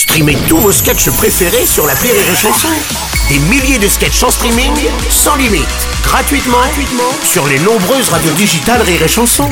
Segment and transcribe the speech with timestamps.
[0.00, 2.68] Streamez tous vos sketchs préférés sur la Rire et Chanson.
[3.28, 4.72] Des milliers de sketchs en streaming,
[5.10, 5.68] sans limite,
[6.02, 6.56] gratuitement,
[7.22, 9.46] sur les nombreuses radios digitales Rire et Chanson.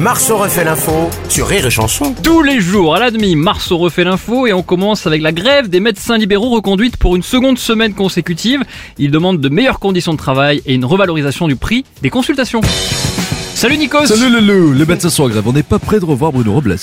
[0.00, 2.16] Marceau refait l'info sur Rire et Chanson.
[2.20, 5.68] Tous les jours à la demi, Marceau refait l'info et on commence avec la grève
[5.68, 8.64] des médecins libéraux reconduite pour une seconde semaine consécutive.
[8.98, 12.60] Ils demandent de meilleures conditions de travail et une revalorisation du prix des consultations.
[13.64, 15.48] Salut Nikos Salut Loulou, les médecins sont en grève.
[15.48, 16.76] On n'est pas prêt de revoir Bruno Robles.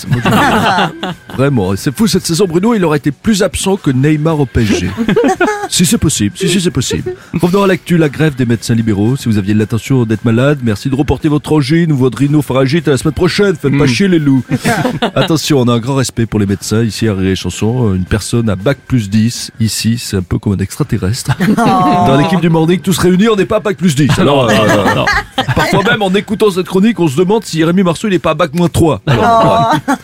[1.37, 2.47] Vraiment, c'est fou cette saison.
[2.47, 4.89] Bruno, il aurait été plus absent que Neymar au PSG.
[5.69, 7.13] si c'est possible, si, si c'est possible.
[7.39, 9.15] Revenons à l'actu, la grève des médecins libéraux.
[9.15, 12.91] Si vous aviez l'intention d'être malade, merci de reporter votre angine ou votre rhinopharyngite à
[12.91, 13.55] la semaine prochaine.
[13.55, 14.43] Faites pas chier les loups.
[15.13, 17.93] Attention, on a un grand respect pour les médecins ici à Rire et Chanson.
[17.93, 21.37] Une personne à bac plus 10, ici, c'est un peu comme un extraterrestre.
[21.57, 24.17] Dans l'équipe du Morning, tous réunis, on n'est pas à bac plus 10.
[24.17, 25.05] Alors, euh, Non.
[25.55, 28.31] Parfois même, en écoutant cette chronique, on se demande si Rémi Marceau il est pas
[28.31, 29.01] à bac moins 3.
[29.07, 29.95] Alors, ouais.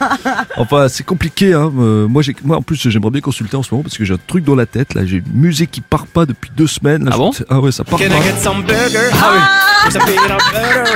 [0.58, 1.54] Enfin, c'est compliqué.
[1.54, 1.72] Hein.
[1.80, 4.20] Euh, moi, moi, en plus, j'aimerais bien consulter en ce moment parce que j'ai un
[4.28, 4.94] truc dans la tête.
[4.94, 7.06] Là, j'ai une musique qui part pas depuis deux semaines.
[7.06, 7.32] Là, Ah bon?
[7.50, 8.06] Ah ouais, ça part pas.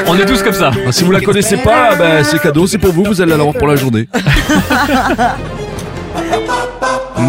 [0.07, 0.71] On est tous comme ça.
[0.87, 3.03] Ah, si vous la connaissez pas, bah, c'est cadeau, c'est pour vous.
[3.03, 4.07] Vous allez l'avoir pour la journée.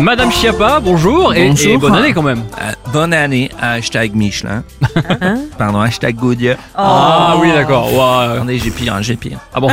[0.01, 1.71] Madame Chiappa, bonjour, et, Bonjour.
[1.73, 2.43] et bonne année quand même.
[2.61, 4.65] Euh, bonne année, hashtag Michelin.
[5.59, 6.55] Pardon, hashtag Gaudier.
[6.75, 7.93] Ah oui d'accord.
[7.95, 8.33] Ouah.
[8.35, 9.39] Attendez, j'ai pire, hein, j'ai pire.
[9.55, 9.69] Ah bon?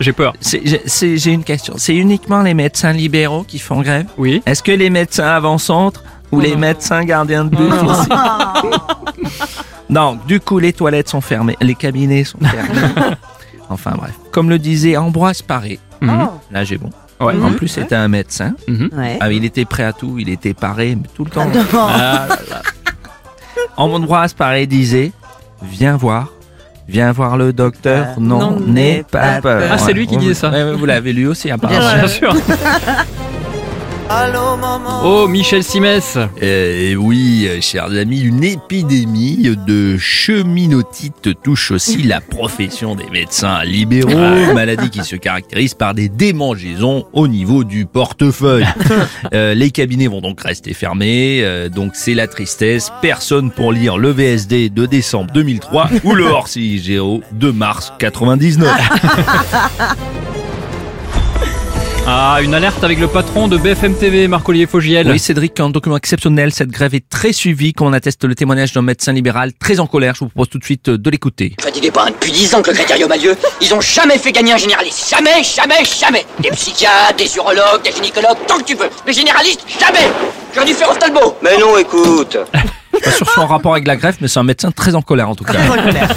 [0.00, 0.34] J'ai peur.
[0.42, 1.74] J'ai une question.
[1.76, 4.06] C'est uniquement les médecins libéraux qui font grève?
[4.18, 4.42] Oui.
[4.46, 8.08] Est-ce que les médecins avant-centre ou les médecins gardiens de but aussi?
[9.90, 12.80] Non, du coup, les toilettes sont fermées, les cabinets sont fermés.
[13.70, 14.12] Enfin bref.
[14.32, 16.28] Comme le disait Ambroise Paré, Mhm.
[16.50, 16.90] là j'ai bon.
[17.20, 17.34] Ouais.
[17.42, 18.54] En plus, c'était un médecin.
[18.68, 18.90] Mhm.
[18.96, 19.18] Ouais.
[19.20, 21.46] Ah, il était prêt à tout, il était paré mais tout le temps.
[21.74, 22.62] Ah là là.
[23.76, 25.12] Ambroise Paré disait
[25.62, 26.32] Viens voir,
[26.88, 29.62] viens voir le docteur, Euh, non, non, n'aie pas peur.
[29.72, 30.50] Ah, c'est lui qui disait ça.
[30.50, 31.94] ouais, ouais, vous l'avez lu aussi, apparemment.
[31.94, 32.34] Bien sûr.
[35.02, 36.18] Oh, Michel Simès.
[36.42, 43.64] Euh, oui, euh, chers amis, une épidémie de cheminotite touche aussi la profession des médecins
[43.64, 44.12] libéraux,
[44.54, 48.66] maladie qui se caractérise par des démangeaisons au niveau du portefeuille.
[49.32, 52.92] Euh, les cabinets vont donc rester fermés, euh, donc c'est la tristesse.
[53.00, 58.70] Personne pour lire le VSD de décembre 2003 ou le hors-CIGO de mars 99.
[62.06, 65.10] Ah, une alerte avec le patron de BFM TV, Marc-Olivier Fogiel.
[65.10, 66.52] Oui, Cédric, un document exceptionnel.
[66.52, 69.86] Cette grève est très suivie, comme on atteste le témoignage d'un médecin libéral très en
[69.86, 70.14] colère.
[70.14, 71.54] Je vous propose tout de suite de l'écouter.
[71.58, 74.32] Fatigué pas, hein, depuis 10 ans que le critérium a lieu, ils ont jamais fait
[74.32, 75.08] gagner un généraliste.
[75.08, 76.26] Jamais, jamais, jamais.
[76.40, 78.90] Des psychiatres, des urologues, des gynécologues, tant que tu veux.
[79.06, 80.06] Les généralistes, jamais.
[80.54, 81.38] J'aurais dû faire Ostalbo.
[81.42, 82.36] Mais non, écoute.
[83.02, 85.34] Pas sûr son rapport avec la grève, mais c'est un médecin très en colère en
[85.34, 85.54] tout cas.
[85.54, 86.10] Très en colère.